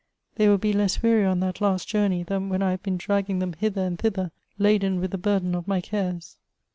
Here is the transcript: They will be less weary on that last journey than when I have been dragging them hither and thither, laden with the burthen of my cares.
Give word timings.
They 0.37 0.49
will 0.49 0.57
be 0.57 0.73
less 0.73 1.03
weary 1.03 1.25
on 1.25 1.41
that 1.41 1.61
last 1.61 1.87
journey 1.87 2.23
than 2.23 2.49
when 2.49 2.63
I 2.63 2.71
have 2.71 2.81
been 2.81 2.97
dragging 2.97 3.37
them 3.37 3.53
hither 3.53 3.85
and 3.85 3.99
thither, 3.99 4.31
laden 4.57 4.99
with 4.99 5.11
the 5.11 5.19
burthen 5.19 5.53
of 5.53 5.67
my 5.67 5.79
cares. 5.79 6.37